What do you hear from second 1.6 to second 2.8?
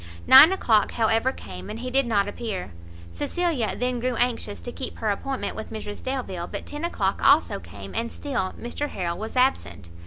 and he did not appear;